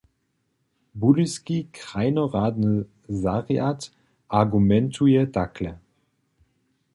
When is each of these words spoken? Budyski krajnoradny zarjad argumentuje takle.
Budyski 1.01 1.67
krajnoradny 1.71 2.85
zarjad 3.07 3.91
argumentuje 4.29 5.31
takle. 5.31 5.77